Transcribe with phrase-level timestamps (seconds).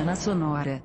[0.00, 0.82] Semana Sonora.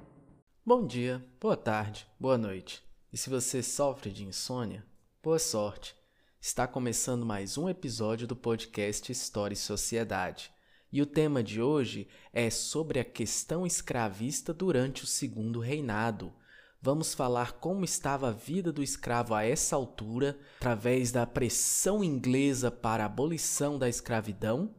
[0.65, 2.83] Bom dia, boa tarde, boa noite.
[3.13, 4.85] E se você sofre de insônia,
[5.23, 5.95] boa sorte.
[6.41, 10.51] Está começando mais um episódio do podcast História e Sociedade.
[10.91, 16.33] E o tema de hoje é sobre a questão escravista durante o Segundo Reinado.
[16.81, 22.69] Vamos falar como estava a vida do escravo a essa altura, através da pressão inglesa
[22.69, 24.75] para a abolição da escravidão,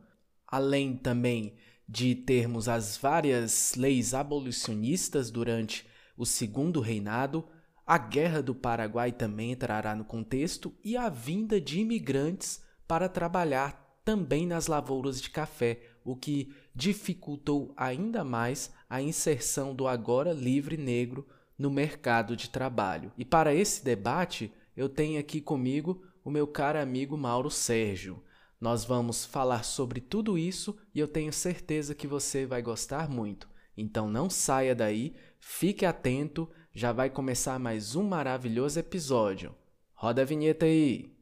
[0.46, 1.56] além também
[1.88, 5.86] de termos as várias leis abolicionistas durante
[6.16, 7.46] o Segundo Reinado,
[7.86, 14.00] a Guerra do Paraguai também entrará no contexto e a vinda de imigrantes para trabalhar
[14.04, 20.76] também nas lavouras de café, o que dificultou ainda mais a inserção do agora livre
[20.76, 21.26] negro
[21.58, 23.12] no mercado de trabalho.
[23.16, 28.22] E para esse debate, eu tenho aqui comigo o meu caro amigo Mauro Sérgio.
[28.60, 33.48] Nós vamos falar sobre tudo isso e eu tenho certeza que você vai gostar muito.
[33.76, 39.54] Então não saia daí, fique atento, já vai começar mais um maravilhoso episódio.
[39.94, 41.14] Roda a vinheta aí!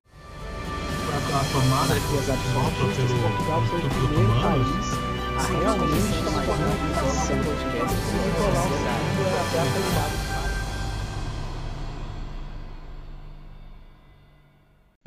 [1.35, 2.29] a tomada que as
[5.59, 6.41] realmente tomar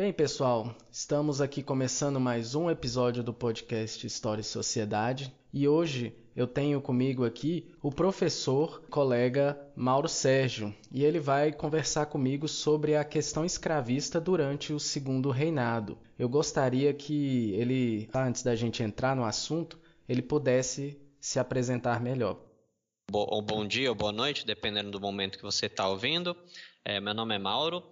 [0.07, 6.15] Bem, pessoal, estamos aqui começando mais um episódio do podcast História e Sociedade e hoje
[6.33, 12.95] eu tenho comigo aqui o professor, colega Mauro Sérgio, e ele vai conversar comigo sobre
[12.95, 15.97] a questão escravista durante o Segundo Reinado.
[16.17, 22.39] Eu gostaria que ele, antes da gente entrar no assunto, ele pudesse se apresentar melhor.
[23.11, 26.33] Bom, bom dia ou boa noite, dependendo do momento que você está ouvindo.
[26.85, 27.83] É, meu nome é Mauro,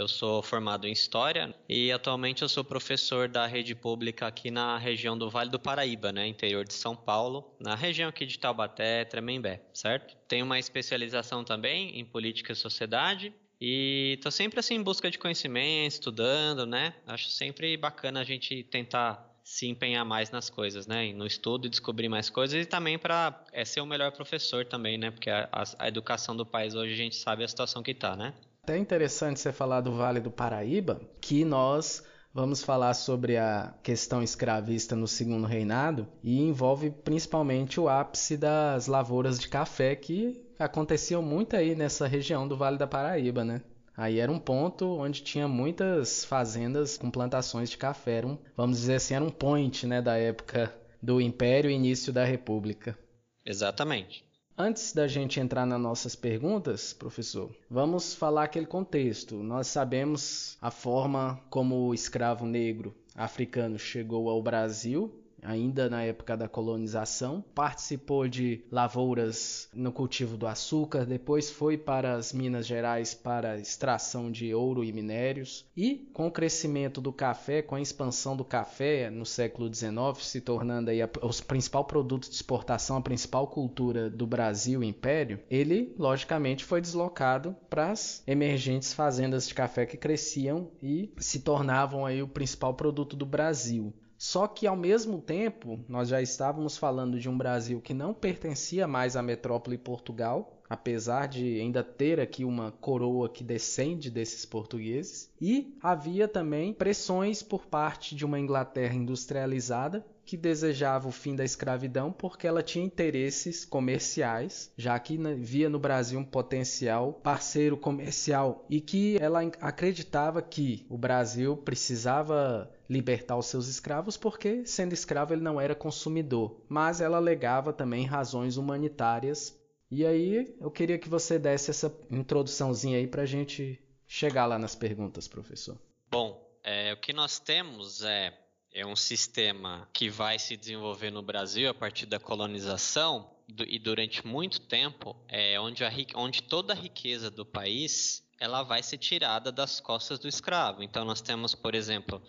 [0.00, 4.78] eu sou formado em História e atualmente eu sou professor da rede pública aqui na
[4.78, 9.04] região do Vale do Paraíba, né, interior de São Paulo, na região aqui de Taubaté,
[9.04, 10.16] Tremembé, certo?
[10.26, 15.18] Tenho uma especialização também em política e sociedade e estou sempre assim em busca de
[15.18, 16.94] conhecimento, estudando, né?
[17.06, 21.12] Acho sempre bacana a gente tentar se empenhar mais nas coisas, né?
[21.12, 24.96] No estudo e descobrir mais coisas e também para é, ser o melhor professor também,
[24.96, 25.10] né?
[25.10, 25.48] Porque a,
[25.78, 28.32] a educação do país hoje a gente sabe a situação que está, né?
[28.70, 34.22] Até interessante você falar do Vale do Paraíba, que nós vamos falar sobre a questão
[34.22, 41.20] escravista no segundo reinado e envolve principalmente o ápice das lavouras de café que aconteciam
[41.20, 43.60] muito aí nessa região do Vale da Paraíba, né?
[43.96, 48.78] Aí era um ponto onde tinha muitas fazendas com plantações de café, era um, vamos
[48.78, 52.96] dizer assim, era um point, né, da época do Império e início da República.
[53.44, 54.29] Exatamente.
[54.62, 59.36] Antes da gente entrar nas nossas perguntas, professor, vamos falar aquele contexto.
[59.36, 65.10] Nós sabemos a forma como o escravo negro africano chegou ao Brasil
[65.42, 72.14] ainda na época da colonização, participou de lavouras no cultivo do açúcar, depois foi para
[72.14, 77.62] as Minas Gerais para extração de ouro e minérios, e com o crescimento do café,
[77.62, 79.90] com a expansão do café no século XIX,
[80.20, 85.40] se tornando aí a, o principal produto de exportação, a principal cultura do Brasil Império,
[85.50, 92.04] ele logicamente foi deslocado para as emergentes fazendas de café que cresciam e se tornavam
[92.04, 93.92] aí o principal produto do Brasil.
[94.22, 98.86] Só que ao mesmo tempo, nós já estávamos falando de um Brasil que não pertencia
[98.86, 105.32] mais à metrópole Portugal, apesar de ainda ter aqui uma coroa que descende desses portugueses,
[105.40, 111.44] e havia também pressões por parte de uma Inglaterra industrializada que desejava o fim da
[111.44, 118.64] escravidão porque ela tinha interesses comerciais, já que via no Brasil um potencial parceiro comercial
[118.70, 125.34] e que ela acreditava que o Brasil precisava libertar os seus escravos porque, sendo escravo,
[125.34, 126.64] ele não era consumidor.
[126.68, 129.60] Mas ela alegava também razões humanitárias.
[129.90, 134.60] E aí eu queria que você desse essa introduçãozinha aí para a gente chegar lá
[134.60, 135.76] nas perguntas, professor.
[136.08, 138.32] Bom, é, o que nós temos é
[138.72, 143.30] é um sistema que vai se desenvolver no Brasil a partir da colonização
[143.66, 148.82] e durante muito tempo é onde, a, onde toda a riqueza do país ela vai
[148.82, 150.82] ser tirada das costas do escravo.
[150.82, 152.22] Então nós temos, por exemplo,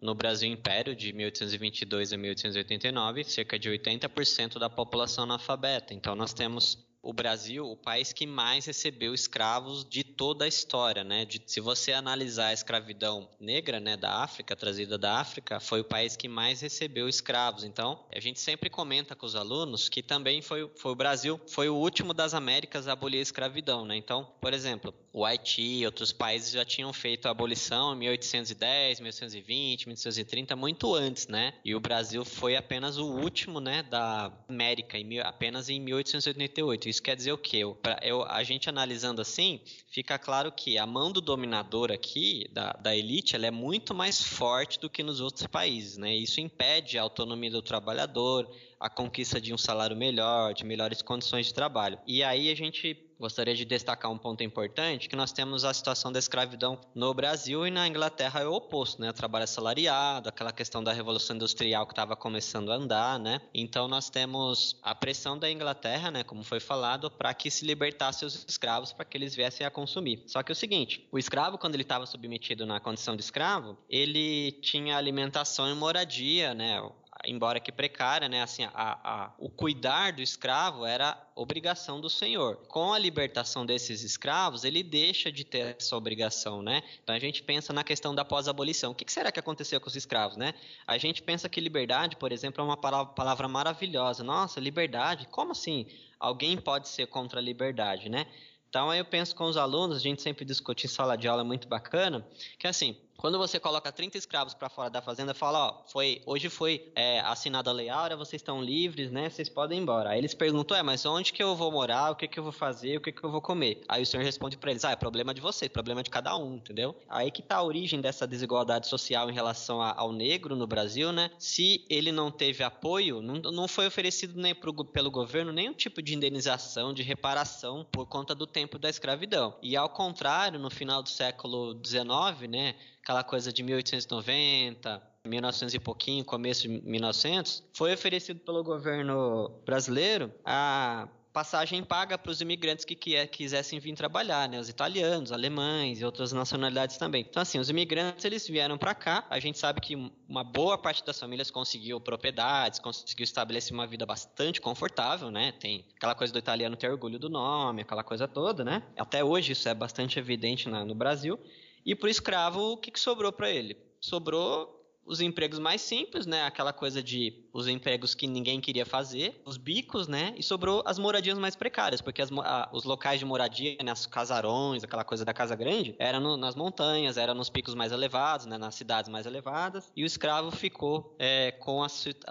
[0.00, 5.92] no Brasil Império de 1822 a 1889, cerca de 80% da população analfabeta.
[5.92, 11.04] Então nós temos o Brasil, o país que mais recebeu escravos de toda a história,
[11.04, 11.24] né?
[11.24, 15.84] De, se você analisar a escravidão negra, né, da África, trazida da África, foi o
[15.84, 17.64] país que mais recebeu escravos.
[17.64, 21.68] Então, a gente sempre comenta com os alunos que também foi, foi o Brasil, foi
[21.68, 23.96] o último das Américas a abolir a escravidão, né?
[23.96, 29.00] Então, por exemplo, o Haiti e outros países já tinham feito a abolição em 1810,
[29.00, 31.54] 1820, 1830, muito antes, né?
[31.64, 36.87] E o Brasil foi apenas o último, né, da América, em, apenas em 1888.
[36.88, 37.58] Isso quer dizer o quê?
[37.58, 42.72] Eu, eu, a gente analisando assim, fica claro que a mão do dominador aqui, da,
[42.72, 46.14] da elite, ela é muito mais forte do que nos outros países, né?
[46.14, 48.48] Isso impede a autonomia do trabalhador,
[48.78, 51.98] a conquista de um salário melhor, de melhores condições de trabalho.
[52.06, 56.12] E aí a gente gostaria de destacar um ponto importante, que nós temos a situação
[56.12, 59.10] da escravidão no Brasil e na Inglaterra é o oposto, né?
[59.10, 63.40] O trabalho assalariado, aquela questão da revolução industrial que estava começando a andar, né?
[63.52, 68.24] Então nós temos a pressão da Inglaterra, né, como foi falado, para que se libertasse
[68.24, 70.22] os escravos para que eles viessem a consumir.
[70.26, 73.76] Só que é o seguinte, o escravo quando ele estava submetido na condição de escravo,
[73.88, 76.80] ele tinha alimentação e moradia, né?
[77.24, 82.56] Embora que precária, né, assim, a, a, o cuidar do escravo era obrigação do senhor.
[82.68, 86.82] Com a libertação desses escravos, ele deixa de ter essa obrigação, né?
[87.02, 88.92] Então a gente pensa na questão da pós-abolição.
[88.92, 90.54] O que será que aconteceu com os escravos, né?
[90.86, 94.22] A gente pensa que liberdade, por exemplo, é uma palavra maravilhosa.
[94.22, 95.26] Nossa, liberdade?
[95.28, 95.86] Como assim?
[96.18, 98.26] Alguém pode ser contra a liberdade, né?
[98.68, 101.42] Então aí eu penso com os alunos, a gente sempre discute em sala de aula
[101.42, 102.26] muito bacana,
[102.58, 106.48] que assim, quando você coloca 30 escravos para fora da fazenda, fala, ó, foi, hoje
[106.48, 109.28] foi é, assinada a lei áurea, vocês estão livres, né?
[109.28, 110.10] Vocês podem ir embora.
[110.10, 112.12] Aí eles perguntam, é, mas onde que eu vou morar?
[112.12, 112.96] O que que eu vou fazer?
[112.96, 113.82] O que que eu vou comer?
[113.88, 116.54] Aí o senhor responde para eles, ah, é problema de vocês, problema de cada um,
[116.54, 116.94] entendeu?
[117.08, 121.10] Aí que tá a origem dessa desigualdade social em relação a, ao negro no Brasil,
[121.10, 121.32] né?
[121.40, 126.00] Se ele não teve apoio, não, não foi oferecido nem pro, pelo governo nenhum tipo
[126.00, 129.56] de indenização, de reparação por conta do tempo da escravidão.
[129.60, 132.76] E ao contrário, no final do século XIX, né?
[133.02, 140.32] Aquela coisa de 1890, 1900 e pouquinho, começo de 1900, foi oferecido pelo governo brasileiro
[140.44, 141.08] a
[141.38, 144.58] passagem paga para os imigrantes que quisessem vir trabalhar, né?
[144.58, 147.24] Os italianos, alemães e outras nacionalidades também.
[147.28, 149.24] Então, assim, os imigrantes eles vieram para cá.
[149.30, 149.94] A gente sabe que
[150.28, 155.52] uma boa parte das famílias conseguiu propriedades, conseguiu estabelecer uma vida bastante confortável, né?
[155.52, 158.82] Tem aquela coisa do italiano ter orgulho do nome, aquela coisa toda, né?
[158.96, 161.38] Até hoje isso é bastante evidente na, no Brasil.
[161.84, 163.76] E para o escravo, o que, que sobrou para ele?
[164.00, 164.78] Sobrou
[165.08, 166.44] os empregos mais simples, né?
[166.44, 170.34] Aquela coisa de os empregos que ninguém queria fazer, os bicos, né?
[170.36, 173.92] E sobrou as moradias mais precárias, porque as, a, os locais de moradia, né?
[173.92, 177.90] Os casarões, aquela coisa da casa grande, eram no, nas montanhas, eram nos picos mais
[177.90, 178.58] elevados, né?
[178.58, 179.90] Nas cidades mais elevadas.
[179.96, 181.88] E o escravo ficou é, com, a,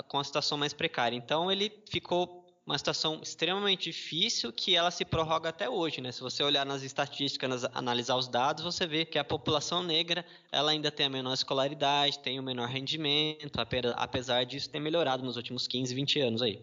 [0.08, 1.16] com a situação mais precária.
[1.16, 6.12] Então ele ficou uma situação extremamente difícil que ela se prorroga até hoje, né?
[6.12, 10.72] Se você olhar nas estatísticas, analisar os dados, você vê que a população negra ela
[10.72, 13.58] ainda tem a menor escolaridade, tem o menor rendimento,
[13.96, 16.62] apesar disso ter melhorado nos últimos 15, 20 anos aí.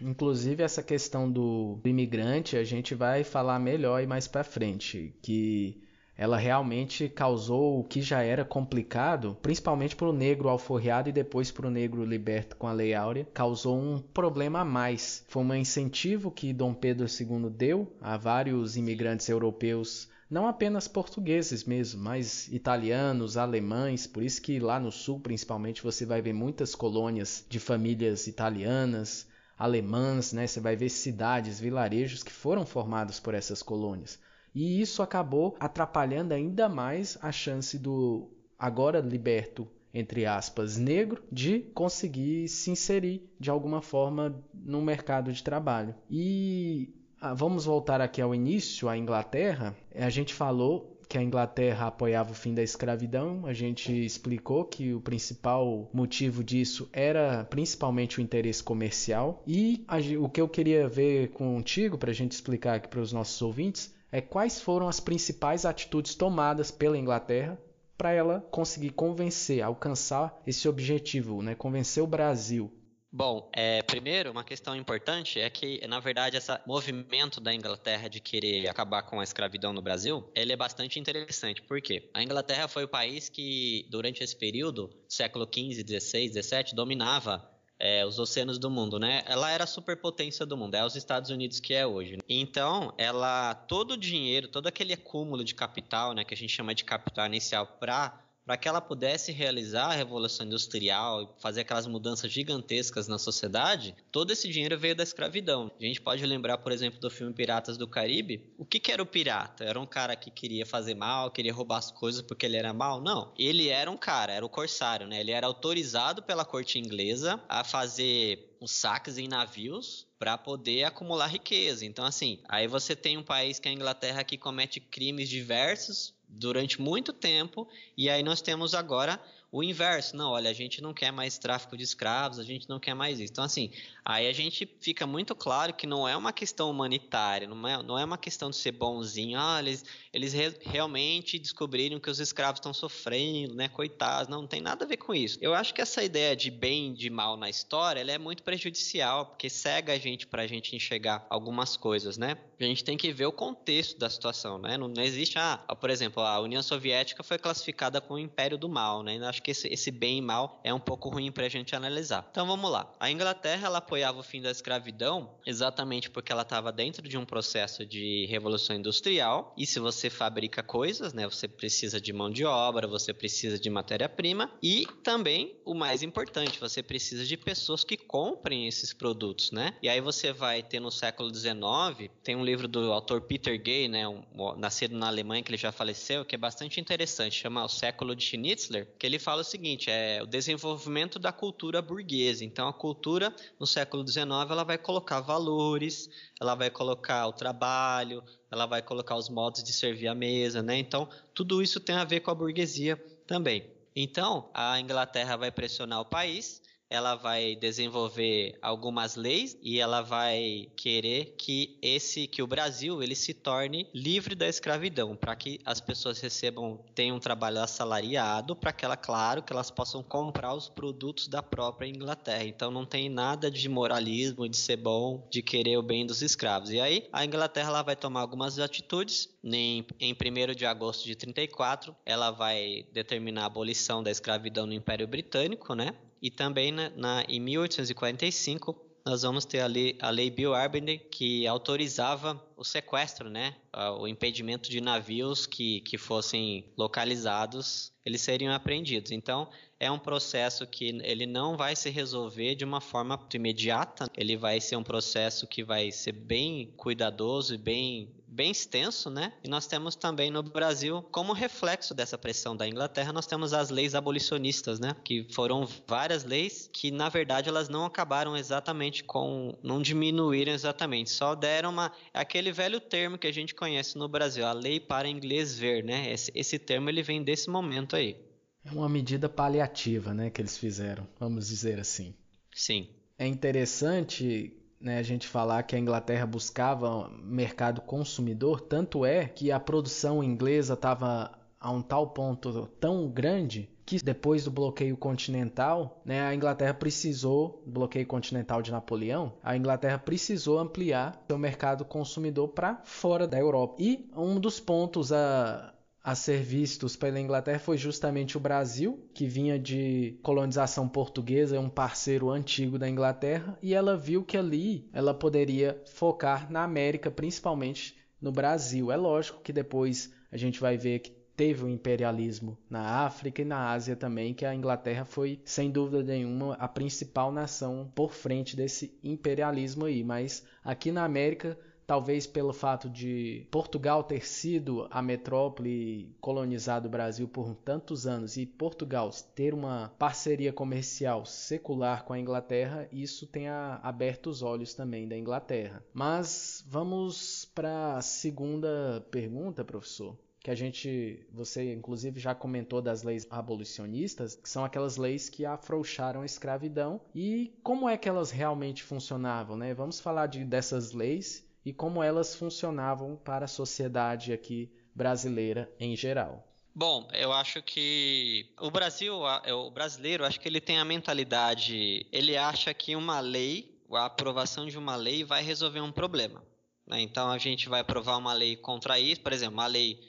[0.00, 5.82] Inclusive essa questão do imigrante a gente vai falar melhor e mais para frente, que
[6.22, 11.50] ela realmente causou o que já era complicado, principalmente para o negro alforriado e depois
[11.50, 15.24] para o negro liberto com a Lei Áurea, causou um problema a mais.
[15.26, 21.64] Foi um incentivo que Dom Pedro II deu a vários imigrantes europeus não apenas portugueses
[21.64, 26.72] mesmo, mas italianos, alemães, por isso que lá no sul, principalmente, você vai ver muitas
[26.72, 29.26] colônias de famílias italianas,
[29.58, 30.46] alemãs, né?
[30.46, 34.20] Você vai ver cidades, vilarejos que foram formados por essas colônias.
[34.54, 38.28] E isso acabou atrapalhando ainda mais a chance do
[38.58, 45.42] agora liberto, entre aspas, negro, de conseguir se inserir de alguma forma no mercado de
[45.42, 45.94] trabalho.
[46.10, 49.76] E ah, vamos voltar aqui ao início, à Inglaterra.
[49.94, 53.44] A gente falou que a Inglaterra apoiava o fim da escravidão.
[53.44, 59.42] A gente explicou que o principal motivo disso era principalmente o interesse comercial.
[59.46, 63.12] E a, o que eu queria ver contigo, para a gente explicar aqui para os
[63.12, 67.58] nossos ouvintes, é quais foram as principais atitudes tomadas pela Inglaterra
[67.96, 71.54] para ela conseguir convencer, alcançar esse objetivo, né?
[71.54, 72.70] convencer o Brasil.
[73.14, 78.20] Bom, é, primeiro, uma questão importante é que, na verdade, esse movimento da Inglaterra de
[78.20, 81.60] querer acabar com a escravidão no Brasil, ele é bastante interessante.
[81.60, 82.08] Por quê?
[82.14, 87.51] A Inglaterra foi o país que, durante esse período, século XV, XVI, XVII, dominava
[87.82, 89.24] é, os oceanos do mundo, né?
[89.26, 92.18] Ela era a superpotência do mundo, é os Estados Unidos que é hoje.
[92.28, 96.76] Então, ela todo o dinheiro, todo aquele acúmulo de capital, né, que a gente chama
[96.76, 101.86] de capital inicial para para que ela pudesse realizar a revolução industrial e fazer aquelas
[101.86, 105.70] mudanças gigantescas na sociedade, todo esse dinheiro veio da escravidão.
[105.80, 108.52] A gente pode lembrar, por exemplo, do filme Piratas do Caribe.
[108.58, 109.64] O que, que era o pirata?
[109.64, 113.00] Era um cara que queria fazer mal, queria roubar as coisas porque ele era mal?
[113.00, 113.32] Não.
[113.38, 115.20] Ele era um cara, era o corsário, né?
[115.20, 121.26] Ele era autorizado pela corte inglesa a fazer os saques em navios para poder acumular
[121.26, 121.84] riqueza.
[121.84, 126.14] Então, assim, aí você tem um país que é a Inglaterra que comete crimes diversos
[126.32, 129.20] durante muito tempo, e aí nós temos agora
[129.52, 130.16] o inverso.
[130.16, 133.20] Não, olha, a gente não quer mais tráfico de escravos, a gente não quer mais
[133.20, 133.30] isso.
[133.30, 133.70] Então, assim,
[134.02, 137.98] aí a gente fica muito claro que não é uma questão humanitária, não é, não
[137.98, 139.38] é uma questão de ser bonzinho.
[139.38, 143.68] Ah, eles, eles re, realmente descobriram que os escravos estão sofrendo, né?
[143.68, 144.28] Coitados.
[144.28, 145.38] Não, não tem nada a ver com isso.
[145.42, 148.42] Eu acho que essa ideia de bem e de mal na história, ela é muito
[148.42, 152.38] prejudicial, porque cega a gente para a gente enxergar algumas coisas, né?
[152.58, 154.78] A gente tem que ver o contexto da situação, né?
[154.78, 158.68] Não, não existe, ah, por exemplo, a União Soviética foi classificada como o Império do
[158.68, 159.18] Mal, né?
[159.26, 162.26] Acho que esse, esse bem e mal é um pouco ruim para a gente analisar.
[162.30, 162.92] Então vamos lá.
[162.98, 167.24] A Inglaterra ela apoiava o fim da escravidão exatamente porque ela estava dentro de um
[167.24, 172.44] processo de revolução industrial e se você fabrica coisas, né, você precisa de mão de
[172.44, 177.96] obra, você precisa de matéria-prima e também o mais importante, você precisa de pessoas que
[177.96, 179.74] comprem esses produtos, né?
[179.82, 183.88] E aí você vai ter no século XIX, tem um livro do autor Peter Gay,
[183.88, 184.22] né, um,
[184.56, 188.24] nascido na Alemanha que ele já faleceu, que é bastante interessante, chama O Século de
[188.24, 192.44] Schnitzler, que ele fala fala o seguinte, é o desenvolvimento da cultura burguesa.
[192.44, 198.22] Então, a cultura no século XIX ela vai colocar valores, ela vai colocar o trabalho,
[198.50, 200.76] ela vai colocar os modos de servir a mesa, né?
[200.76, 203.70] Então, tudo isso tem a ver com a burguesia também.
[203.96, 206.60] Então, a Inglaterra vai pressionar o país
[206.92, 213.14] ela vai desenvolver algumas leis e ela vai querer que esse que o Brasil ele
[213.14, 218.74] se torne livre da escravidão, para que as pessoas recebam tenham um trabalho assalariado, para
[218.74, 222.44] que ela claro que elas possam comprar os produtos da própria Inglaterra.
[222.44, 226.68] Então não tem nada de moralismo, de ser bom, de querer o bem dos escravos.
[226.70, 229.30] E aí a Inglaterra ela vai tomar algumas atitudes.
[229.42, 234.74] Em, em 1 de agosto de 34, ela vai determinar a abolição da escravidão no
[234.74, 235.94] Império Britânico, né?
[236.22, 241.08] E também na, na, em 1845 nós vamos ter a lei, a lei Bill Arbender
[241.10, 243.56] que autorizava o sequestro, né?
[243.98, 249.10] O impedimento de navios que, que fossem localizados, eles seriam apreendidos.
[249.10, 254.36] Então, é um processo que ele não vai se resolver de uma forma imediata, ele
[254.36, 259.30] vai ser um processo que vai ser bem cuidadoso e bem bem extenso, né?
[259.44, 263.68] E nós temos também no Brasil, como reflexo dessa pressão da Inglaterra, nós temos as
[263.68, 264.96] leis abolicionistas, né?
[265.04, 269.54] Que foram várias leis que, na verdade, elas não acabaram exatamente com.
[269.62, 271.92] não diminuíram exatamente, só deram uma.
[272.14, 276.12] aquele velho termo que a gente conhece no Brasil, a lei para inglês ver, né?
[276.12, 278.16] Esse, esse termo ele vem desse momento aí.
[278.64, 280.30] É uma medida paliativa, né?
[280.30, 282.14] Que eles fizeram, vamos dizer assim.
[282.54, 282.88] Sim.
[283.18, 289.50] É interessante né, a gente falar que a Inglaterra buscava mercado consumidor, tanto é que
[289.52, 296.00] a produção inglesa estava a um tal ponto tão grande que depois do bloqueio continental,
[296.04, 302.48] né, a Inglaterra precisou, bloqueio continental de Napoleão, a Inglaterra precisou ampliar seu mercado consumidor
[302.48, 303.76] para fora da Europa.
[303.78, 309.26] E um dos pontos a, a ser vistos pela Inglaterra foi justamente o Brasil, que
[309.26, 314.88] vinha de colonização portuguesa, é um parceiro antigo da Inglaterra, e ela viu que ali
[314.92, 318.92] ela poderia focar na América, principalmente no Brasil.
[318.92, 323.44] É lógico que depois a gente vai ver que teve o imperialismo na África e
[323.44, 328.54] na Ásia também, que a Inglaterra foi, sem dúvida nenhuma, a principal nação por frente
[328.54, 330.04] desse imperialismo aí.
[330.04, 336.92] Mas aqui na América talvez pelo fato de Portugal ter sido a metrópole colonizada do
[336.92, 343.26] Brasil por tantos anos e Portugal ter uma parceria comercial secular com a Inglaterra, isso
[343.26, 345.82] tenha aberto os olhos também da Inglaterra.
[345.92, 353.04] Mas vamos para a segunda pergunta, professor que a gente, você inclusive já comentou das
[353.04, 358.32] leis abolicionistas, que são aquelas leis que afrouxaram a escravidão e como é que elas
[358.32, 359.72] realmente funcionavam, né?
[359.72, 365.94] Vamos falar de, dessas leis e como elas funcionavam para a sociedade aqui brasileira em
[365.94, 366.48] geral.
[366.74, 372.36] Bom, eu acho que o Brasil, o brasileiro, acho que ele tem a mentalidade, ele
[372.36, 376.42] acha que uma lei, a aprovação de uma lei vai resolver um problema.
[376.86, 377.00] Né?
[377.02, 380.00] Então a gente vai aprovar uma lei contra isso, por exemplo, uma lei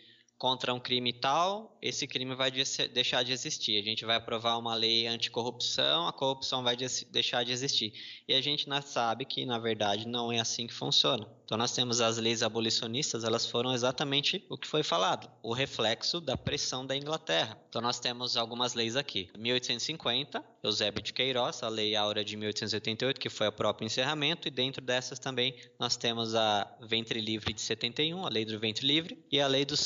[0.43, 3.79] contra um crime tal, esse crime vai deixar de existir.
[3.79, 7.93] A gente vai aprovar uma lei anticorrupção, a corrupção vai deixar de existir.
[8.27, 11.25] E a gente sabe que, na verdade, não é assim que funciona.
[11.45, 16.19] Então nós temos as leis abolicionistas, elas foram exatamente o que foi falado, o reflexo
[16.19, 17.57] da pressão da Inglaterra.
[17.69, 19.29] Então nós temos algumas leis aqui.
[19.38, 24.51] 1850, Eusébio de Queiroz, a Lei Áurea de 1888, que foi o próprio encerramento, e
[24.51, 29.23] dentro dessas também nós temos a Ventre Livre de 71, a Lei do Ventre Livre,
[29.31, 29.81] e a Lei dos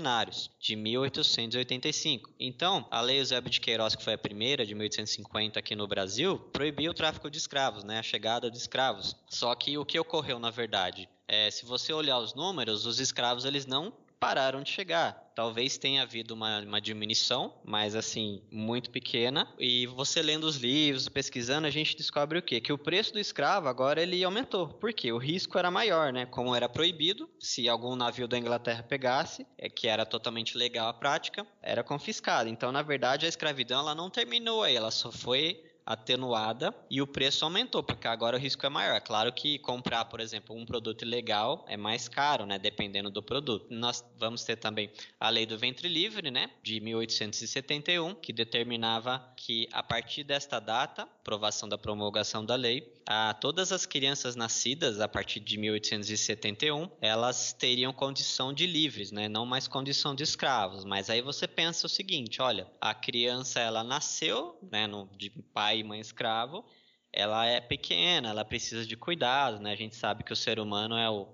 [0.00, 2.30] Sexagenários, de 1885.
[2.40, 6.38] Então, a Lei Eusébio de Queiroz, que foi a primeira, de 1850 aqui no Brasil,
[6.52, 9.14] proibiu o tráfico de escravos, né, a chegada de escravos.
[9.28, 11.08] Só que o que ocorreu na verdade?
[11.28, 15.32] É, se você olhar os números, os escravos eles não pararam de chegar.
[15.34, 19.48] Talvez tenha havido uma, uma, diminuição, mas assim, muito pequena.
[19.58, 22.60] E você lendo os livros, pesquisando, a gente descobre o quê?
[22.60, 24.68] Que o preço do escravo agora ele aumentou.
[24.68, 25.10] Por quê?
[25.10, 26.26] O risco era maior, né?
[26.26, 30.94] Como era proibido, se algum navio da Inglaterra pegasse, é que era totalmente legal a
[30.94, 32.50] prática, era confiscado.
[32.50, 37.06] Então, na verdade, a escravidão ela não terminou aí, ela só foi atenuada e o
[37.06, 38.96] preço aumentou, porque agora o risco é maior.
[38.96, 43.22] É claro que comprar, por exemplo, um produto ilegal é mais caro, né, dependendo do
[43.22, 43.66] produto.
[43.70, 49.68] Nós vamos ter também a lei do ventre livre, né, de 1871, que determinava que
[49.72, 55.06] a partir desta data, aprovação da promulgação da lei, a todas as crianças nascidas a
[55.06, 60.84] partir de 1871, elas teriam condição de livres, né, não mais condição de escravos.
[60.84, 65.80] Mas aí você pensa o seguinte, olha, a criança ela nasceu, né, no, de pai
[65.80, 66.64] e mãe escravo,
[67.12, 69.72] ela é pequena, ela precisa de cuidados, né?
[69.72, 71.28] A gente sabe que o ser humano é o,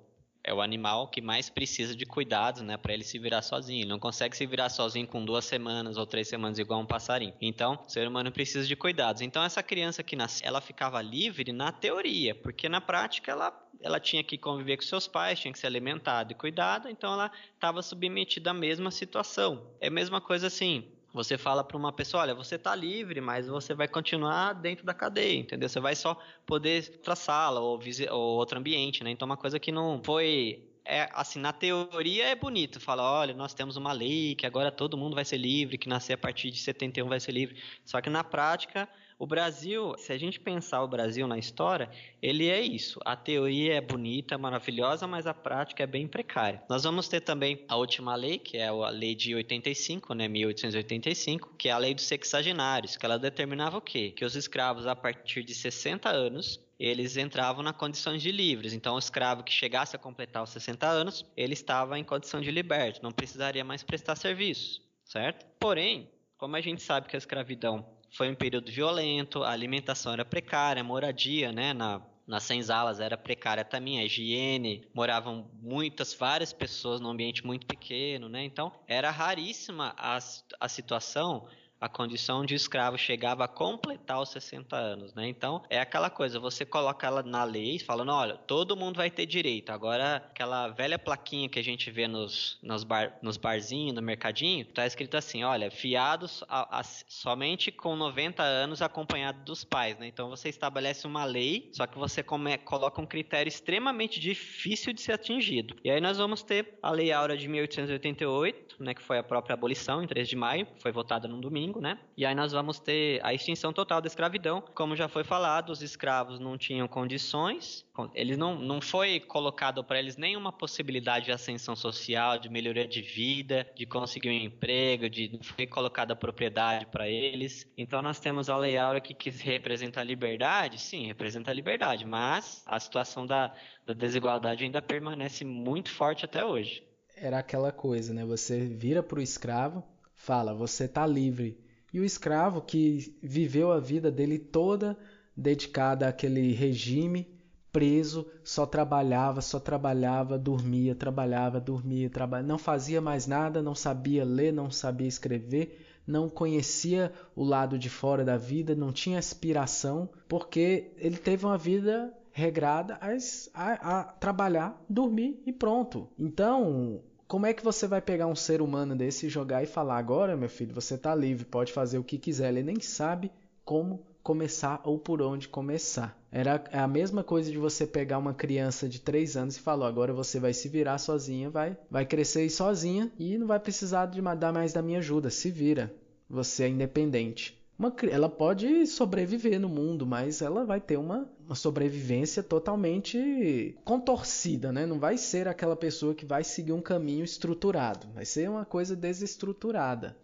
[0.46, 2.76] é o animal que mais precisa de cuidados, né?
[2.76, 3.80] Para ele se virar sozinho.
[3.80, 7.34] Ele não consegue se virar sozinho com duas semanas ou três semanas igual um passarinho.
[7.40, 9.20] Então, o ser humano precisa de cuidados.
[9.22, 14.00] Então, essa criança que nasce, ela ficava livre na teoria, porque na prática ela ela
[14.00, 17.82] tinha que conviver com seus pais, tinha que ser alimentada e cuidada, então ela estava
[17.82, 19.70] submetida à mesma situação.
[19.78, 23.48] É a mesma coisa assim, você fala para uma pessoa, olha, você está livre, mas
[23.48, 25.66] você vai continuar dentro da cadeia, entendeu?
[25.66, 27.80] Você vai só poder outra sala ou,
[28.10, 29.10] ou outro ambiente, né?
[29.10, 33.54] Então, uma coisa que não foi é assim, na teoria é bonito, fala, olha, nós
[33.54, 36.58] temos uma lei que agora todo mundo vai ser livre, que nascer a partir de
[36.58, 37.60] 71 vai ser livre.
[37.84, 42.48] Só que na prática o Brasil, se a gente pensar o Brasil na história, ele
[42.48, 43.00] é isso.
[43.04, 46.62] A teoria é bonita, maravilhosa, mas a prática é bem precária.
[46.68, 51.54] Nós vamos ter também a última lei, que é a lei de 85, né, 1885,
[51.56, 54.10] que é a lei dos sexagenários, que ela determinava o quê?
[54.10, 58.74] Que os escravos a partir de 60 anos eles entravam na condições de livres.
[58.74, 62.50] Então, o escravo que chegasse a completar os 60 anos, ele estava em condição de
[62.50, 65.46] liberto, não precisaria mais prestar serviço, certo?
[65.58, 70.24] Porém, como a gente sabe que a escravidão foi um período violento, a alimentação era
[70.24, 76.52] precária, a moradia, né, na, nas senzalas era precária também, a higiene, moravam muitas, várias
[76.52, 78.42] pessoas num ambiente muito pequeno, né?
[78.42, 80.18] Então, era raríssima a,
[80.58, 81.46] a situação
[81.80, 85.28] a condição de escravo chegava a completar os 60 anos, né?
[85.28, 89.26] Então, é aquela coisa, você coloca ela na lei, falando, olha, todo mundo vai ter
[89.26, 89.70] direito.
[89.70, 94.64] Agora, aquela velha plaquinha que a gente vê nos, nos, bar, nos barzinhos, no mercadinho,
[94.64, 100.06] tá escrito assim, olha, fiados a, a, somente com 90 anos acompanhado dos pais, né?
[100.06, 105.00] Então, você estabelece uma lei, só que você come, coloca um critério extremamente difícil de
[105.00, 105.76] ser atingido.
[105.84, 109.54] E aí nós vamos ter a Lei Áurea de 1888, né, que foi a própria
[109.54, 111.98] abolição, em 3 de maio, foi votada num domingo, né?
[112.16, 114.62] E aí nós vamos ter a extinção total da escravidão.
[114.74, 119.98] Como já foi falado, os escravos não tinham condições, eles não, não foi colocado para
[119.98, 125.32] eles nenhuma possibilidade de ascensão social, de melhoria de vida, de conseguir um emprego, de
[125.32, 127.66] não foi colocada propriedade para eles.
[127.76, 132.04] Então nós temos a Lei Áurea que, que representa a liberdade, sim, representa a liberdade,
[132.06, 133.52] mas a situação da,
[133.84, 136.84] da desigualdade ainda permanece muito forte até hoje.
[137.16, 138.26] Era aquela coisa, né?
[138.26, 139.82] Você vira para o escravo,
[140.26, 141.56] fala, você está livre.
[141.94, 144.98] E o escravo que viveu a vida dele toda
[145.36, 147.28] dedicada àquele regime,
[147.70, 154.24] preso, só trabalhava, só trabalhava, dormia, trabalhava, dormia, trabalhava, não fazia mais nada, não sabia
[154.24, 160.08] ler, não sabia escrever, não conhecia o lado de fora da vida, não tinha aspiração,
[160.26, 163.10] porque ele teve uma vida regrada a,
[163.54, 166.08] a, a trabalhar, dormir e pronto.
[166.18, 169.98] Então, como é que você vai pegar um ser humano desse e jogar e falar
[169.98, 172.50] agora, meu filho, você está livre, pode fazer o que quiser.
[172.50, 173.30] Ele nem sabe
[173.64, 176.16] como começar ou por onde começar.
[176.30, 180.12] Era a mesma coisa de você pegar uma criança de 3 anos e falar, agora
[180.12, 184.52] você vai se virar sozinha, vai, vai crescer sozinha e não vai precisar de dar
[184.52, 185.94] mais da minha ajuda, se vira.
[186.28, 187.55] Você é independente.
[187.78, 194.72] Uma, ela pode sobreviver no mundo, mas ela vai ter uma, uma sobrevivência totalmente contorcida,
[194.72, 194.86] né?
[194.86, 198.96] Não vai ser aquela pessoa que vai seguir um caminho estruturado, vai ser uma coisa
[198.96, 200.16] desestruturada.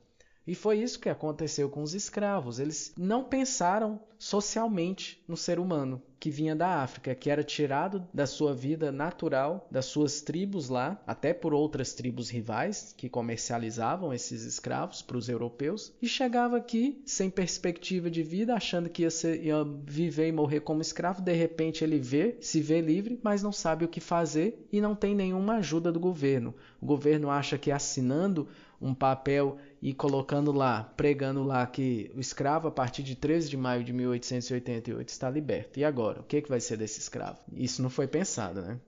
[0.46, 2.58] E foi isso que aconteceu com os escravos.
[2.58, 8.28] Eles não pensaram socialmente no ser humano que vinha da África, que era tirado da
[8.28, 14.44] sua vida natural, das suas tribos lá, até por outras tribos rivais que comercializavam esses
[14.44, 19.42] escravos para os europeus, e chegava aqui sem perspectiva de vida, achando que ia, ser,
[19.42, 21.20] ia viver e morrer como escravo.
[21.20, 24.94] De repente ele vê, se vê livre, mas não sabe o que fazer e não
[24.94, 26.54] tem nenhuma ajuda do governo.
[26.80, 28.46] O governo acha que assinando
[28.80, 33.56] um papel e colocando lá, pregando lá que o escravo a partir de 13 de
[33.56, 35.80] maio de 1888 está liberto.
[35.80, 37.40] E agora, o que, que vai ser desse escravo?
[37.52, 38.78] Isso não foi pensado, né?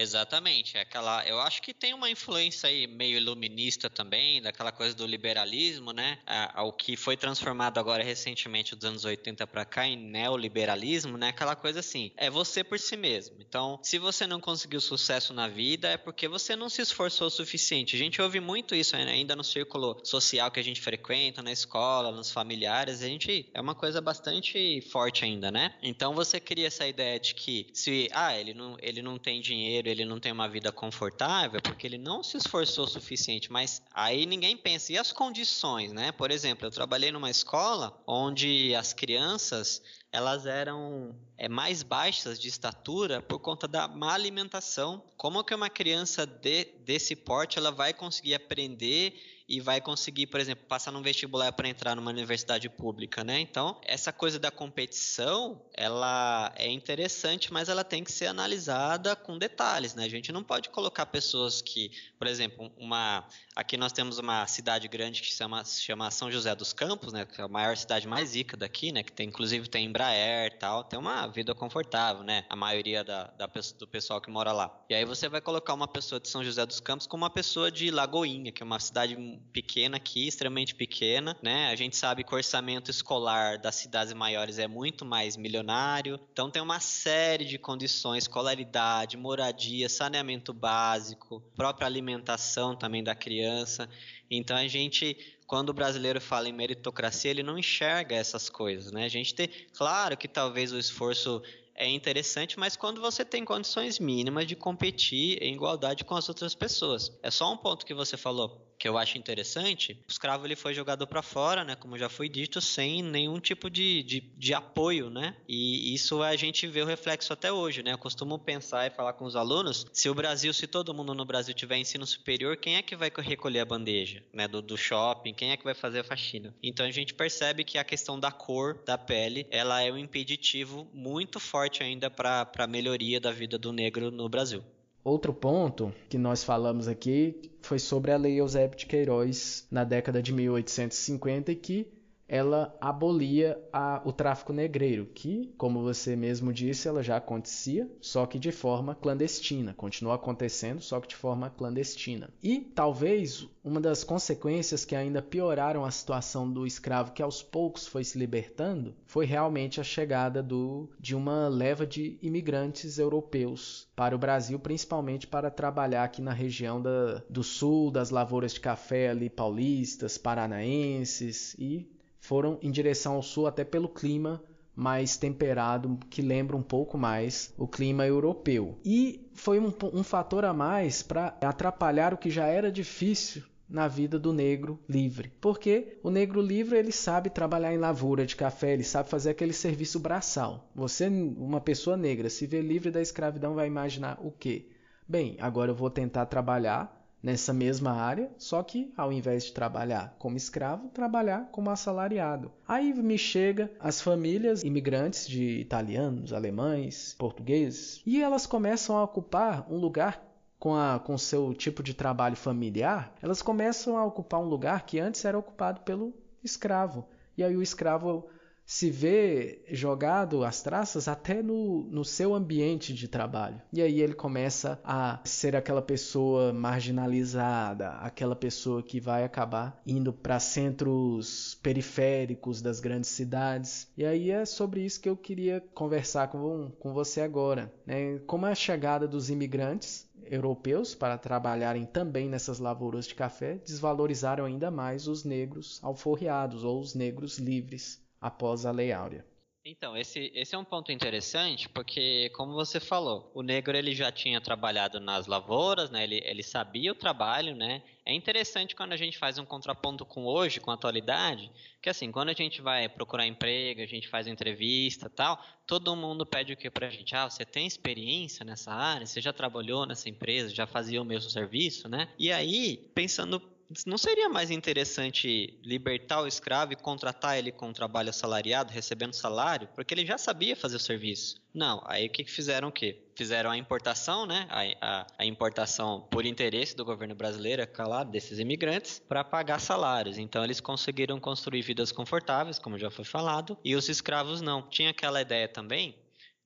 [0.00, 4.94] Exatamente, é aquela, eu acho que tem uma influência aí meio iluminista também, daquela coisa
[4.94, 6.18] do liberalismo, né?
[6.54, 11.30] Ao que foi transformado agora recentemente dos anos 80 para cá em neoliberalismo, né?
[11.30, 13.38] Aquela coisa assim, é você por si mesmo.
[13.40, 17.30] Então, se você não conseguiu sucesso na vida, é porque você não se esforçou o
[17.30, 17.96] suficiente.
[17.96, 22.12] A gente ouve muito isso ainda no círculo social que a gente frequenta, na escola,
[22.12, 25.74] nos familiares, a gente é uma coisa bastante forte ainda, né?
[25.82, 29.87] Então você cria essa ideia de que se ah, ele não, ele não tem dinheiro
[29.90, 33.50] ele não tem uma vida confortável porque ele não se esforçou o suficiente.
[33.50, 34.92] Mas aí ninguém pensa.
[34.92, 36.12] E as condições, né?
[36.12, 42.48] Por exemplo, eu trabalhei numa escola onde as crianças elas eram é, mais baixas de
[42.48, 45.02] estatura por conta da má alimentação.
[45.16, 49.14] Como que uma criança de, desse porte ela vai conseguir aprender
[49.48, 53.40] e vai conseguir, por exemplo, passar num vestibular para entrar numa universidade pública, né?
[53.40, 59.38] Então, essa coisa da competição, ela é interessante, mas ela tem que ser analisada com
[59.38, 60.04] detalhes, né?
[60.04, 64.86] A gente não pode colocar pessoas que, por exemplo, uma aqui nós temos uma cidade
[64.86, 67.24] grande que se chama, se chama São José dos Campos, né?
[67.24, 69.02] Que é a maior cidade mais rica daqui, né?
[69.02, 72.44] Que tem, inclusive tem Embraer, tal, tem uma vida confortável, né?
[72.48, 74.72] A maioria da, da, do pessoal que mora lá.
[74.88, 77.68] E aí você vai colocar uma pessoa de São José dos Campos com uma pessoa
[77.68, 79.16] de Lagoinha, que é uma cidade
[79.52, 81.68] pequena aqui, extremamente pequena, né?
[81.70, 86.48] A gente sabe que o orçamento escolar das cidades maiores é muito mais milionário, então
[86.48, 93.88] tem uma série de condições, escolaridade, moradia, saneamento básico, própria alimentação também da criança.
[94.30, 99.06] Então a gente quando o brasileiro fala em meritocracia, ele não enxerga essas coisas, né?
[99.06, 101.42] A gente tem, claro que talvez o esforço
[101.74, 106.54] é interessante, mas quando você tem condições mínimas de competir em igualdade com as outras
[106.54, 107.10] pessoas.
[107.22, 110.72] É só um ponto que você falou que eu acho interessante, o escravo ele foi
[110.72, 115.10] jogado para fora, né, como já foi dito, sem nenhum tipo de, de, de, apoio,
[115.10, 115.36] né?
[115.48, 117.92] E isso a gente vê o reflexo até hoje, né?
[117.92, 121.24] Eu costumo pensar e falar com os alunos, se o Brasil, se todo mundo no
[121.24, 125.34] Brasil tiver ensino superior, quem é que vai recolher a bandeja, né, do, do shopping?
[125.34, 126.54] Quem é que vai fazer a faxina?
[126.62, 130.88] Então a gente percebe que a questão da cor da pele, ela é um impeditivo
[130.92, 134.64] muito forte ainda para a melhoria da vida do negro no Brasil.
[135.08, 140.22] Outro ponto que nós falamos aqui foi sobre a Lei Eusébio de Queiroz na década
[140.22, 141.86] de 1850 e que
[142.28, 148.26] ela abolia a, o tráfico negreiro, que, como você mesmo disse, ela já acontecia, só
[148.26, 149.72] que de forma clandestina.
[149.74, 152.28] Continua acontecendo, só que de forma clandestina.
[152.42, 157.86] E talvez uma das consequências que ainda pioraram a situação do escravo, que aos poucos
[157.86, 164.14] foi se libertando, foi realmente a chegada do, de uma leva de imigrantes europeus para
[164.14, 169.08] o Brasil, principalmente para trabalhar aqui na região da, do sul, das lavouras de café
[169.08, 171.88] ali paulistas, paranaenses e
[172.28, 174.42] foram em direção ao sul até pelo clima
[174.76, 178.78] mais temperado, que lembra um pouco mais o clima europeu.
[178.84, 183.88] E foi um, um fator a mais para atrapalhar o que já era difícil na
[183.88, 185.32] vida do negro livre.
[185.40, 189.54] Porque o negro livre ele sabe trabalhar em lavoura de café, ele sabe fazer aquele
[189.54, 190.70] serviço braçal.
[190.74, 194.68] Você, uma pessoa negra, se vê livre da escravidão, vai imaginar o quê?
[195.08, 200.14] Bem, agora eu vou tentar trabalhar nessa mesma área, só que ao invés de trabalhar
[200.18, 202.50] como escravo, trabalhar como assalariado.
[202.66, 209.66] Aí me chega as famílias imigrantes de italianos, alemães, portugueses, e elas começam a ocupar
[209.70, 210.24] um lugar
[210.58, 214.98] com a com seu tipo de trabalho familiar, elas começam a ocupar um lugar que
[214.98, 217.06] antes era ocupado pelo escravo.
[217.36, 218.28] E aí o escravo
[218.68, 223.62] se vê jogado às traças até no, no seu ambiente de trabalho.
[223.72, 230.12] E aí ele começa a ser aquela pessoa marginalizada, aquela pessoa que vai acabar indo
[230.12, 233.90] para centros periféricos das grandes cidades.
[233.96, 237.72] E aí é sobre isso que eu queria conversar com, com você agora.
[237.86, 238.18] Né?
[238.26, 244.70] Como a chegada dos imigrantes europeus para trabalharem também nessas lavouras de café desvalorizaram ainda
[244.70, 249.24] mais os negros alforriados ou os negros livres após a Lei Áurea.
[249.70, 254.10] Então, esse, esse é um ponto interessante, porque, como você falou, o negro ele já
[254.10, 256.04] tinha trabalhado nas lavouras, né?
[256.04, 257.82] ele, ele sabia o trabalho, né?
[258.02, 261.52] É interessante quando a gente faz um contraponto com hoje, com a atualidade,
[261.82, 266.24] que assim, quando a gente vai procurar emprego, a gente faz entrevista tal, todo mundo
[266.24, 267.14] pede o que pra gente?
[267.14, 269.06] Ah, você tem experiência nessa área?
[269.06, 270.54] Você já trabalhou nessa empresa?
[270.54, 272.08] Já fazia o mesmo serviço, né?
[272.18, 273.38] E aí, pensando
[273.86, 279.14] não seria mais interessante libertar o escravo e contratar ele com um trabalho assalariado, recebendo
[279.14, 281.40] salário, porque ele já sabia fazer o serviço?
[281.52, 283.02] Não, aí o que fizeram o quê?
[283.14, 284.46] Fizeram a importação, né?
[284.48, 289.58] A, a, a importação por interesse do governo brasileiro, é claro, desses imigrantes, para pagar
[289.58, 290.18] salários.
[290.18, 294.62] Então eles conseguiram construir vidas confortáveis, como já foi falado, e os escravos não.
[294.62, 295.96] Tinha aquela ideia também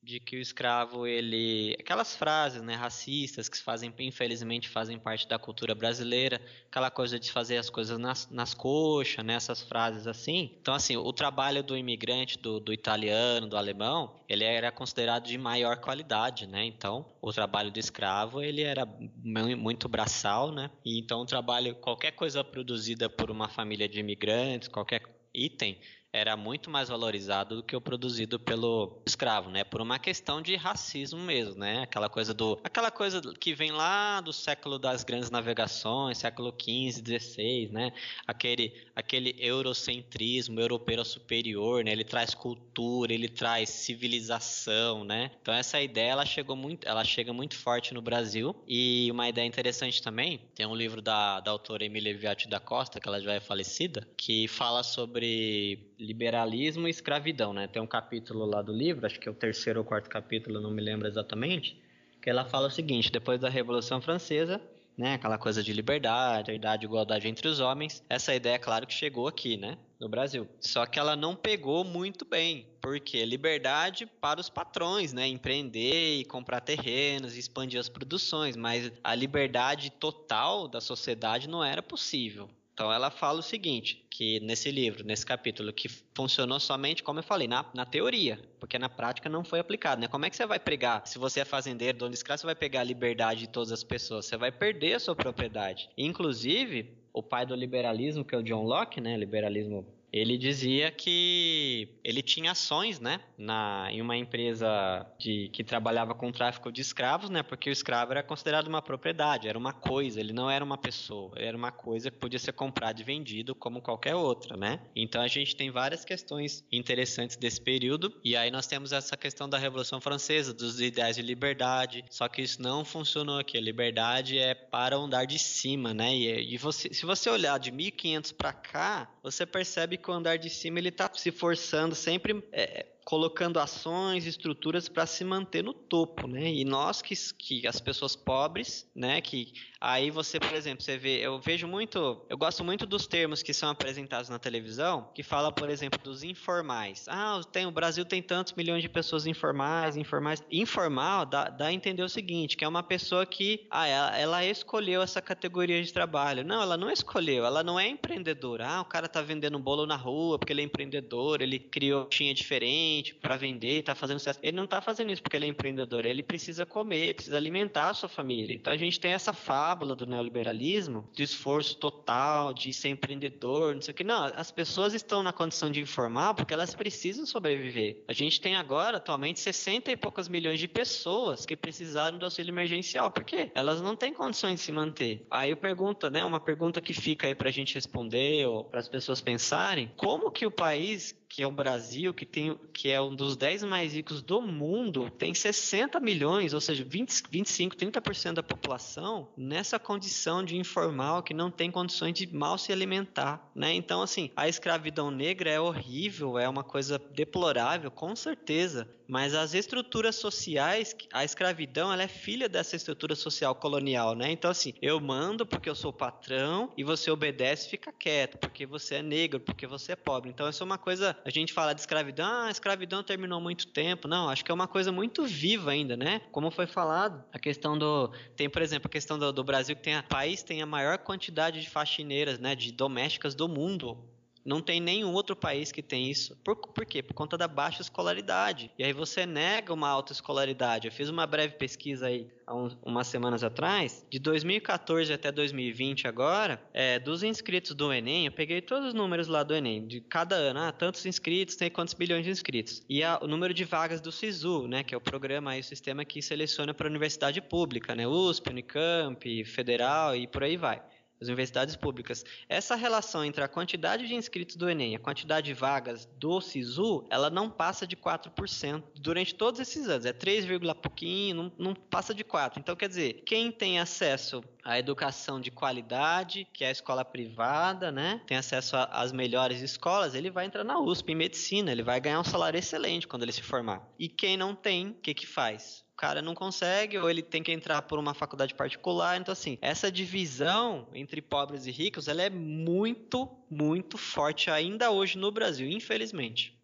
[0.02, 5.38] de que o escravo ele aquelas frases né racistas que fazem infelizmente fazem parte da
[5.38, 10.56] cultura brasileira aquela coisa de fazer as coisas nas, nas coxas né essas frases assim.
[10.60, 15.38] Então assim o trabalho do imigrante do, do italiano do alemão ele era considerado de
[15.38, 16.64] maior qualidade né?
[16.64, 20.68] Então o trabalho do escravo ele era muito braçal né?
[20.84, 25.78] E então o trabalho qualquer coisa produzida por uma família de imigrantes qualquer item
[26.12, 29.64] era muito mais valorizado do que o produzido pelo escravo, né?
[29.64, 31.82] Por uma questão de racismo mesmo, né?
[31.82, 37.00] Aquela coisa do, aquela coisa que vem lá do século das grandes navegações, século 15,
[37.00, 37.92] 16, né?
[38.26, 41.92] Aquele, aquele eurocentrismo, europeu superior, né?
[41.92, 45.30] Ele traz cultura, ele traz civilização, né?
[45.40, 49.46] Então essa ideia ela chegou muito, ela chega muito forte no Brasil e uma ideia
[49.46, 53.32] interessante também tem um livro da, da autora Emília Viatti da Costa, que ela já
[53.32, 57.68] é falecida, que fala sobre liberalismo e escravidão, né?
[57.68, 60.70] Tem um capítulo lá do livro, acho que é o terceiro ou quarto capítulo, não
[60.70, 61.80] me lembro exatamente,
[62.20, 64.60] que ela fala o seguinte: depois da Revolução Francesa,
[64.96, 69.26] né, aquela coisa de liberdade, liberdade, igualdade entre os homens, essa ideia, claro, que chegou
[69.26, 70.46] aqui, né, no Brasil.
[70.60, 76.24] Só que ela não pegou muito bem, porque liberdade para os patrões, né, empreender e
[76.24, 82.50] comprar terrenos, expandir as produções, mas a liberdade total da sociedade não era possível.
[82.74, 87.22] Então ela fala o seguinte, que nesse livro, nesse capítulo, que funcionou somente, como eu
[87.22, 90.08] falei, na, na teoria, porque na prática não foi aplicado, né?
[90.08, 92.54] Como é que você vai pregar, se você é fazendeiro, dono de escravo, você vai
[92.54, 95.90] pegar a liberdade de todas as pessoas, você vai perder a sua propriedade.
[95.98, 101.88] Inclusive, o pai do liberalismo, que é o John Locke, né, liberalismo ele dizia que
[102.04, 107.30] ele tinha ações, né, na, em uma empresa de, que trabalhava com tráfico de escravos,
[107.30, 110.76] né, porque o escravo era considerado uma propriedade, era uma coisa, ele não era uma
[110.76, 114.80] pessoa, era uma coisa que podia ser comprado e vendido como qualquer outra, né.
[114.94, 119.48] Então a gente tem várias questões interessantes desse período e aí nós temos essa questão
[119.48, 123.56] da Revolução Francesa, dos ideais de liberdade, só que isso não funcionou aqui.
[123.56, 127.70] A liberdade é para andar de cima, né, e, e você, se você olhar de
[127.70, 132.42] 1500 para cá, você percebe que o andar de cima ele está se forçando sempre
[132.52, 136.52] é, colocando ações, estruturas para se manter no topo, né?
[136.52, 139.20] E nós que, que as pessoas pobres, né?
[139.20, 143.42] Que aí você, por exemplo, você vê, eu vejo muito, eu gosto muito dos termos
[143.42, 147.06] que são apresentados na televisão, que fala, por exemplo, dos informais.
[147.08, 150.42] Ah, tem, o Brasil tem tantos milhões de pessoas informais, informais.
[150.50, 154.44] Informal dá, dá a entender o seguinte, que é uma pessoa que, ah, ela, ela
[154.44, 156.44] escolheu essa categoria de trabalho.
[156.44, 158.68] Não, ela não escolheu, ela não é empreendedora.
[158.68, 162.34] Ah, o cara tá vendendo bolo na rua porque ele é empreendedor, ele criou tinha
[162.34, 164.38] diferente para vender, está fazendo sucesso.
[164.42, 167.94] Ele não está fazendo isso porque ele é empreendedor, ele precisa comer, precisa alimentar a
[167.94, 168.54] sua família.
[168.54, 173.82] Então a gente tem essa fábula do neoliberalismo, de esforço total, de ser empreendedor, não
[173.82, 174.04] sei o que.
[174.04, 178.02] Não, as pessoas estão na condição de informar porque elas precisam sobreviver.
[178.08, 182.50] A gente tem agora, atualmente, 60 e poucas milhões de pessoas que precisaram do auxílio
[182.50, 183.10] emergencial.
[183.10, 183.50] Por quê?
[183.54, 185.24] Elas não têm condições de se manter.
[185.30, 188.80] Aí eu pergunto, né, uma pergunta que fica aí para a gente responder ou para
[188.80, 193.00] as pessoas pensarem, como que o país que é o Brasil, que, tem, que é
[193.00, 198.34] um dos 10 mais ricos do mundo, tem 60 milhões, ou seja, 20, 25, 30%
[198.34, 203.50] da população nessa condição de informal, que não tem condições de mal se alimentar.
[203.54, 203.72] Né?
[203.72, 209.52] Então, assim, a escravidão negra é horrível, é uma coisa deplorável, com certeza, mas as
[209.52, 214.30] estruturas sociais, a escravidão, ela é filha dessa estrutura social colonial, né?
[214.30, 218.94] Então, assim, eu mando porque eu sou patrão e você obedece fica quieto, porque você
[218.94, 220.30] é negro, porque você é pobre.
[220.30, 223.66] Então, isso é uma coisa, a gente fala de escravidão, ah, a escravidão terminou muito
[223.66, 224.08] tempo.
[224.08, 226.20] Não, acho que é uma coisa muito viva ainda, né?
[226.30, 228.12] Como foi falado, a questão do.
[228.36, 230.98] Tem, por exemplo, a questão do, do Brasil, que tem a, país tem a maior
[230.98, 232.54] quantidade de faxineiras, né?
[232.54, 233.98] De domésticas do mundo
[234.44, 236.36] Não tem nenhum outro país que tem isso.
[236.44, 237.02] Por, por quê?
[237.02, 238.70] Por conta da baixa escolaridade.
[238.78, 240.88] E aí você nega uma alta escolaridade.
[240.88, 244.04] Eu fiz uma breve pesquisa aí há um, umas semanas atrás.
[244.10, 249.28] De 2014 até 2020 agora, é, dos inscritos do Enem, eu peguei todos os números
[249.28, 249.86] lá do Enem.
[249.86, 252.82] De cada ano, ah, tantos inscritos, tem quantos bilhões de inscritos.
[252.88, 254.82] E a, o número de vagas do SISU, né?
[254.82, 258.06] Que é o programa aí, o sistema que seleciona para a universidade pública, né?
[258.06, 260.82] USP, Unicamp, Federal e por aí vai
[261.22, 262.24] as universidades públicas.
[262.48, 266.40] Essa relação entre a quantidade de inscritos do Enem e a quantidade de vagas do
[266.40, 270.04] SISU, ela não passa de 4% durante todos esses anos.
[270.04, 270.46] É 3,
[270.82, 272.54] pouquinho, não, não passa de 4%.
[272.58, 277.90] Então, quer dizer, quem tem acesso à educação de qualidade, que é a escola privada,
[277.90, 278.20] né?
[278.26, 282.20] Tem acesso às melhores escolas, ele vai entrar na USP em medicina, ele vai ganhar
[282.20, 283.88] um salário excelente quando ele se formar.
[283.98, 285.81] E quem não tem, o que que faz?
[285.96, 289.20] Cara não consegue, ou ele tem que entrar por uma faculdade particular.
[289.20, 295.18] Então, assim, essa divisão entre pobres e ricos, ela é muito, muito forte ainda hoje
[295.18, 296.58] no Brasil, infelizmente.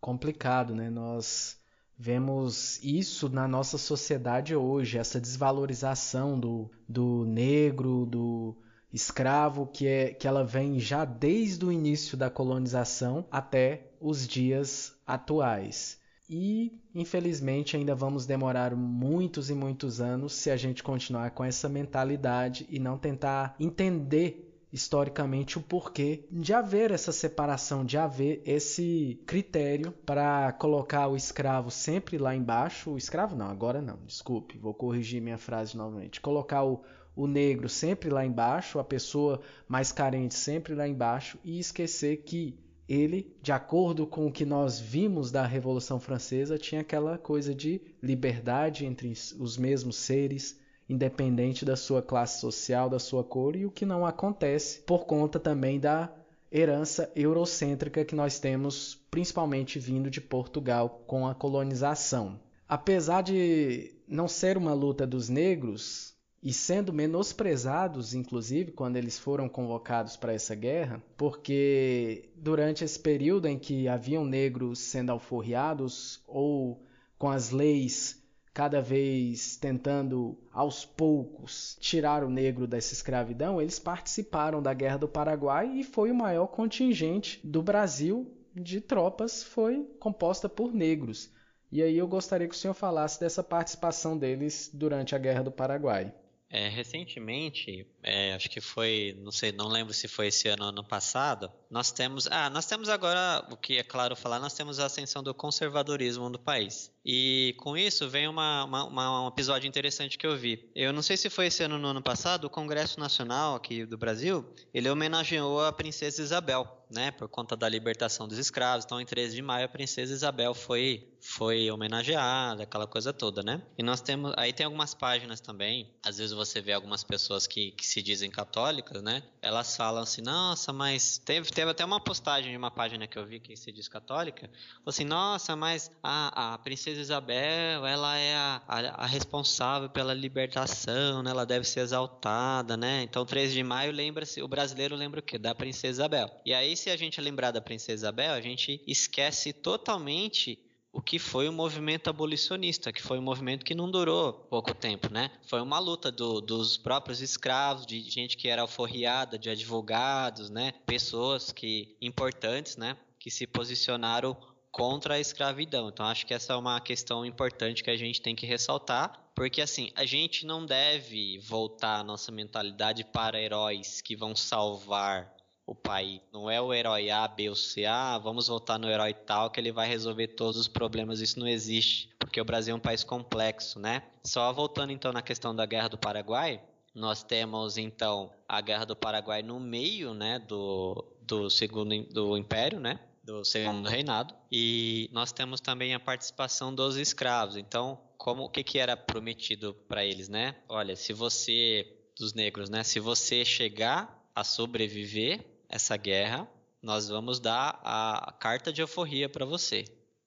[0.00, 0.88] Complicado, né?
[0.90, 1.58] Nós
[1.98, 8.56] vemos isso na nossa sociedade hoje, essa desvalorização do, do negro, do
[8.92, 14.94] escravo, que, é, que ela vem já desde o início da colonização até os dias
[15.06, 15.98] atuais.
[16.28, 21.68] E, infelizmente, ainda vamos demorar muitos e muitos anos se a gente continuar com essa
[21.68, 29.20] mentalidade e não tentar entender historicamente o porquê de haver essa separação, de haver esse
[29.24, 32.90] critério para colocar o escravo sempre lá embaixo.
[32.90, 36.20] O escravo não, agora não, desculpe, vou corrigir minha frase novamente.
[36.20, 36.82] Colocar o,
[37.14, 42.58] o negro sempre lá embaixo, a pessoa mais carente sempre lá embaixo e esquecer que
[42.88, 47.80] ele, de acordo com o que nós vimos da Revolução Francesa, tinha aquela coisa de
[48.02, 53.70] liberdade entre os mesmos seres, independente da sua classe social, da sua cor, e o
[53.70, 56.12] que não acontece por conta também da
[56.50, 62.40] herança eurocêntrica que nós temos, principalmente vindo de Portugal com a colonização.
[62.68, 69.48] Apesar de não ser uma luta dos negros, e sendo menosprezados, inclusive, quando eles foram
[69.48, 76.82] convocados para essa guerra, porque durante esse período em que haviam negros sendo alforriados ou
[77.18, 78.22] com as leis
[78.54, 85.08] cada vez tentando aos poucos tirar o negro dessa escravidão, eles participaram da Guerra do
[85.08, 91.30] Paraguai e foi o maior contingente do Brasil de tropas foi composta por negros.
[91.70, 95.52] E aí eu gostaria que o senhor falasse dessa participação deles durante a Guerra do
[95.52, 96.14] Paraguai.
[96.48, 100.68] É, recentemente, é, acho que foi, não sei, não lembro se foi esse ano ou
[100.68, 104.78] ano passado, nós temos, ah, nós temos agora, o que é claro falar, nós temos
[104.78, 106.92] a ascensão do conservadorismo no país.
[107.04, 110.70] E com isso vem uma, uma, uma, um episódio interessante que eu vi.
[110.74, 113.84] Eu não sei se foi esse ano ou no ano passado, o Congresso Nacional aqui
[113.84, 118.84] do Brasil, ele homenageou a princesa Isabel, né, por conta da libertação dos escravos.
[118.84, 123.60] Então, em 13 de maio, a princesa Isabel foi foi homenageada, aquela coisa toda, né?
[123.76, 127.72] E nós temos, aí tem algumas páginas também, às vezes você vê algumas pessoas que,
[127.72, 129.24] que se dizem católicas, né?
[129.42, 133.26] Elas falam assim, nossa, mas teve, teve até uma postagem de uma página que eu
[133.26, 134.48] vi que se diz católica,
[134.86, 141.24] assim, nossa, mas a, a princesa Isabel, ela é a, a, a responsável pela libertação,
[141.24, 141.30] né?
[141.32, 143.02] Ela deve ser exaltada, né?
[143.02, 145.38] Então, 13 de maio lembra-se, o brasileiro lembra o quê?
[145.38, 146.30] Da princesa Isabel.
[146.44, 150.58] E aí, se a gente lembrar da princesa Isabel, a gente esquece totalmente
[150.96, 155.12] o que foi o movimento abolicionista, que foi um movimento que não durou pouco tempo,
[155.12, 155.30] né?
[155.46, 160.72] Foi uma luta do, dos próprios escravos, de gente que era alforriada, de advogados, né?
[160.86, 162.96] Pessoas que importantes, né?
[163.18, 164.34] Que se posicionaram
[164.72, 165.90] contra a escravidão.
[165.90, 169.60] Então acho que essa é uma questão importante que a gente tem que ressaltar, porque
[169.60, 175.35] assim, a gente não deve voltar a nossa mentalidade para heróis que vão salvar
[175.66, 176.22] o pai.
[176.32, 177.84] Não é o herói A, B ou C.
[177.84, 181.20] Ah, vamos voltar no herói tal que ele vai resolver todos os problemas.
[181.20, 184.02] Isso não existe, porque o Brasil é um país complexo, né?
[184.22, 186.62] Só voltando então na questão da Guerra do Paraguai,
[186.94, 192.78] nós temos então a Guerra do Paraguai no meio, né, do, do segundo do Império,
[192.78, 193.00] né?
[193.24, 194.32] Do segundo reinado.
[194.52, 197.56] E nós temos também a participação dos escravos.
[197.56, 200.54] Então, como o que, que era prometido para eles, né?
[200.68, 202.84] Olha, se você dos negros, né?
[202.84, 206.48] Se você chegar a sobreviver, essa guerra,
[206.82, 209.84] nós vamos dar a carta de alforria para você.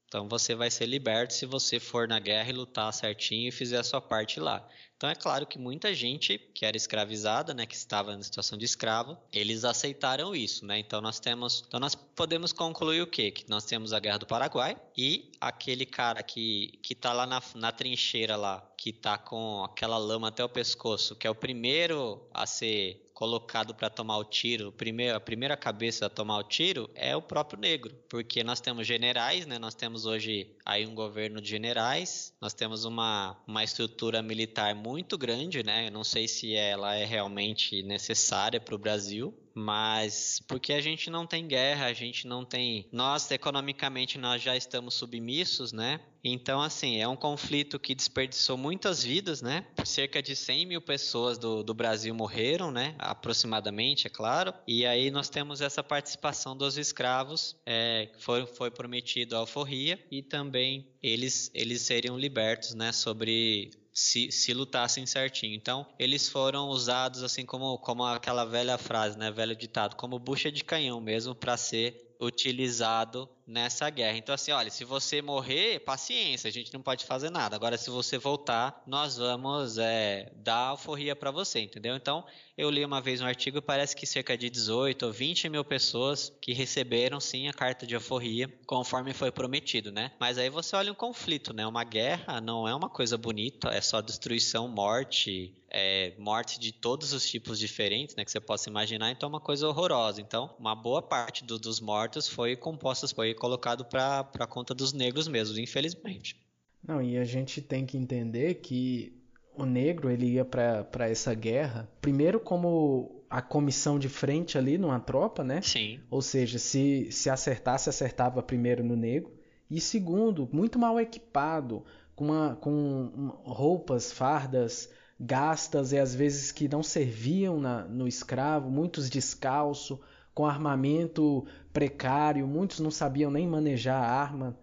[0.09, 3.77] Então você vai ser liberto se você for na guerra e lutar certinho e fizer
[3.77, 4.67] a sua parte lá.
[4.97, 8.65] Então é claro que muita gente que era escravizada, né, que estava na situação de
[8.65, 10.79] escravo, eles aceitaram isso, né?
[10.79, 13.29] Então nós temos, então nós podemos concluir o quê?
[13.29, 17.41] Que nós temos a Guerra do Paraguai e aquele cara que que tá lá na,
[17.55, 22.27] na trincheira lá, que tá com aquela lama até o pescoço, que é o primeiro
[22.33, 26.89] a ser colocado para tomar o tiro, primeiro, a primeira cabeça a tomar o tiro
[26.95, 29.59] é o próprio negro, porque nós temos generais, né?
[29.59, 35.17] Nós temos hoje aí um governo de generais, nós temos uma, uma estrutura militar muito
[35.17, 35.87] grande, né?
[35.87, 41.09] Eu não sei se ela é realmente necessária para o Brasil, mas porque a gente
[41.09, 42.87] não tem guerra, a gente não tem.
[42.91, 45.99] Nós, economicamente, nós já estamos submissos, né?
[46.23, 49.65] Então, assim, é um conflito que desperdiçou muitas vidas, né?
[49.85, 52.95] Cerca de 100 mil pessoas do, do Brasil morreram, né?
[52.97, 54.53] Aproximadamente, é claro.
[54.67, 60.21] E aí nós temos essa participação dos escravos, é, foi, foi prometido a alforria e
[60.21, 62.91] também eles, eles seriam libertos, né?
[62.91, 65.53] Sobre se, se lutassem certinho.
[65.53, 70.49] Então, eles foram usados assim como, como aquela velha frase, né, velho ditado, como bucha
[70.49, 74.17] de canhão mesmo para ser utilizado nessa guerra.
[74.17, 77.55] Então, assim, olha, se você morrer, paciência, a gente não pode fazer nada.
[77.55, 81.95] Agora, se você voltar, nós vamos é, dar alforria para você, entendeu?
[81.95, 82.23] Então,
[82.55, 86.31] eu li uma vez um artigo, parece que cerca de 18 ou 20 mil pessoas
[86.41, 90.11] que receberam, sim, a carta de alforria, conforme foi prometido, né?
[90.19, 91.65] Mas aí você olha um conflito, né?
[91.65, 97.13] Uma guerra não é uma coisa bonita, é só destruição, morte, é, morte de todos
[97.13, 100.19] os tipos diferentes, né, que você possa imaginar, então é uma coisa horrorosa.
[100.19, 104.93] Então, uma boa parte do, dos mortos foi composta, foi colocado para a conta dos
[104.93, 106.39] negros mesmo, infelizmente.
[106.85, 109.11] Não, e a gente tem que entender que
[109.55, 114.99] o negro ele ia para essa guerra primeiro como a comissão de frente ali numa
[114.99, 115.61] tropa, né?
[115.61, 115.99] Sim.
[116.09, 119.31] Ou seja, se, se acertasse, acertava primeiro no negro.
[119.69, 121.83] E segundo, muito mal equipado,
[122.15, 128.71] com, uma, com roupas, fardas gastas e às vezes que não serviam na, no escravo,
[128.71, 129.99] muitos descalço,
[130.39, 134.57] com armamento precário, muitos não sabiam nem manejar a arma,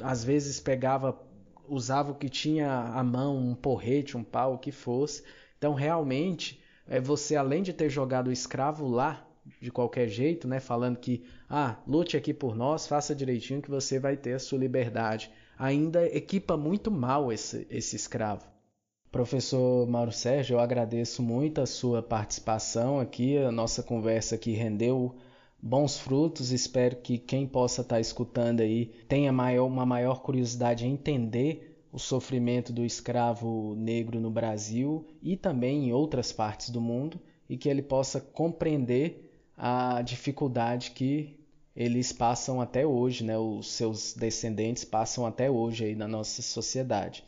[0.00, 1.20] às vezes pegava,
[1.66, 5.24] usava o que tinha à mão, um porrete, um pau, o que fosse.
[5.56, 9.26] Então realmente, é você além de ter jogado o escravo lá
[9.60, 13.98] de qualquer jeito, né, falando que ah, lute aqui por nós, faça direitinho que você
[13.98, 18.46] vai ter a sua liberdade, ainda equipa muito mal esse, esse escravo.
[19.10, 23.38] Professor Mauro Sérgio, eu agradeço muito a sua participação aqui.
[23.38, 25.16] A nossa conversa aqui rendeu
[25.62, 26.52] bons frutos.
[26.52, 31.98] Espero que quem possa estar escutando aí tenha maior, uma maior curiosidade em entender o
[31.98, 37.70] sofrimento do escravo negro no Brasil e também em outras partes do mundo e que
[37.70, 41.40] ele possa compreender a dificuldade que
[41.74, 43.38] eles passam até hoje, né?
[43.38, 47.24] Os seus descendentes passam até hoje aí na nossa sociedade.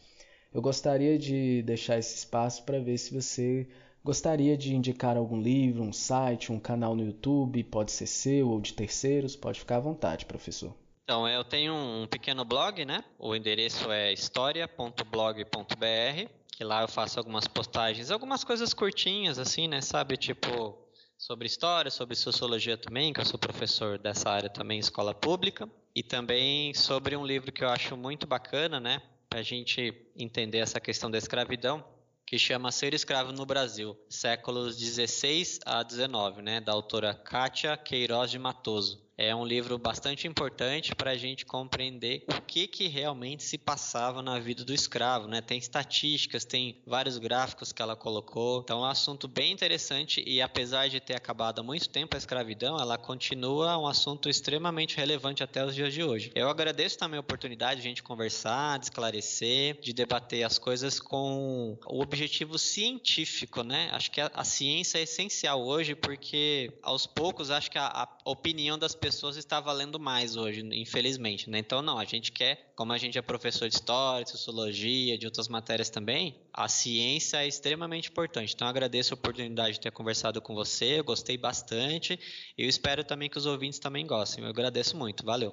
[0.53, 3.69] Eu gostaria de deixar esse espaço para ver se você
[4.03, 8.61] gostaria de indicar algum livro, um site, um canal no YouTube, pode ser seu ou
[8.61, 10.75] de terceiros, pode ficar à vontade, professor.
[11.05, 13.05] Então, eu tenho um pequeno blog, né?
[13.19, 19.81] O endereço é historia.blog.br, que lá eu faço algumas postagens, algumas coisas curtinhas, assim, né?
[19.81, 20.77] Sabe, tipo,
[21.17, 26.03] sobre história, sobre sociologia também, que eu sou professor dessa área também, escola pública, e
[26.03, 29.03] também sobre um livro que eu acho muito bacana, né?
[29.31, 31.85] Para a gente entender essa questão da escravidão,
[32.27, 38.33] que chama Ser Escravo no Brasil, séculos 16 a 19, né, da autora Kátia Queiroz
[38.33, 43.43] de Matoso é um livro bastante importante para a gente compreender o que, que realmente
[43.43, 45.29] se passava na vida do escravo.
[45.29, 45.43] Né?
[45.43, 48.63] Tem estatísticas, tem vários gráficos que ela colocou.
[48.65, 52.19] Então é um assunto bem interessante e apesar de ter acabado há muito tempo a
[52.19, 56.33] escravidão, ela continua um assunto extremamente relevante até os dias de hoje.
[56.35, 60.99] Eu agradeço também a oportunidade de a gente conversar, de esclarecer, de debater as coisas
[60.99, 63.91] com o objetivo científico, né?
[63.93, 68.09] Acho que a, a ciência é essencial hoje porque aos poucos acho que a, a
[68.25, 71.59] opinião das pessoas pessoas está valendo mais hoje, infelizmente, né?
[71.59, 75.27] Então, não, a gente quer, como a gente é professor de história, de sociologia, de
[75.27, 78.55] outras matérias também, a ciência é extremamente importante.
[78.55, 82.19] Então, agradeço a oportunidade de ter conversado com você, eu gostei bastante
[82.57, 84.45] e eu espero também que os ouvintes também gostem.
[84.45, 85.53] Eu agradeço muito, valeu.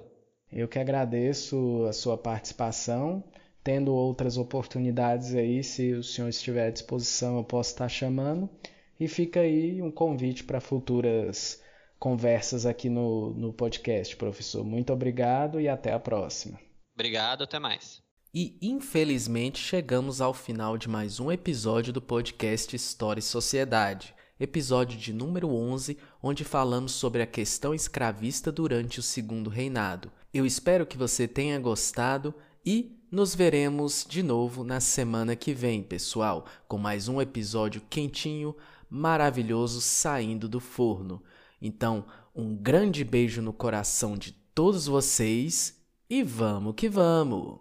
[0.52, 3.24] Eu que agradeço a sua participação.
[3.64, 8.48] Tendo outras oportunidades aí, se o senhor estiver à disposição, eu posso estar chamando.
[9.00, 11.60] E fica aí um convite para futuras
[11.98, 14.64] conversas aqui no, no podcast, professor.
[14.64, 16.58] Muito obrigado e até a próxima.
[16.94, 18.02] Obrigado, até mais.
[18.34, 24.98] E infelizmente chegamos ao final de mais um episódio do podcast História e Sociedade, episódio
[24.98, 30.12] de número 11, onde falamos sobre a questão escravista durante o Segundo Reinado.
[30.32, 32.34] Eu espero que você tenha gostado
[32.64, 38.54] E nos veremos de novo na semana que vem, pessoal, com mais um episódio quentinho,
[38.90, 41.22] maravilhoso saindo do forno.
[41.60, 42.04] Então,
[42.34, 45.76] um grande beijo no coração de todos vocês
[46.08, 47.58] e vamos que vamos!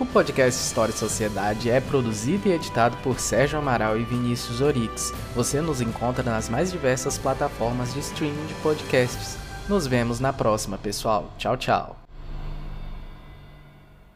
[0.00, 5.12] O podcast História e Sociedade é produzido e editado por Sérgio Amaral e Vinícius Orix.
[5.34, 9.36] Você nos encontra nas mais diversas plataformas de streaming de podcasts.
[9.68, 11.30] Nos vemos na próxima, pessoal.
[11.36, 11.99] Tchau, tchau.